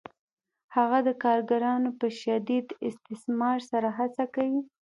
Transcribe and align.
هغه 0.75 0.99
د 1.07 1.09
کارګرانو 1.23 1.89
په 1.99 2.07
شدید 2.21 2.67
استثمار 2.89 3.57
سره 3.71 3.87
هڅه 3.97 4.23
کوي 4.35 4.61